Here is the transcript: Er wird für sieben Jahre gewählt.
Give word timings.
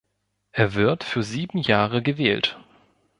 Er 0.51 0.73
wird 0.73 1.03
für 1.03 1.21
sieben 1.21 1.59
Jahre 1.59 2.01
gewählt. 2.01 2.57